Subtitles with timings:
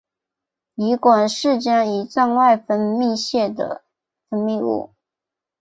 [0.77, 3.83] 胰管是将胰脏外分泌腺的
[4.29, 4.95] 分泌物。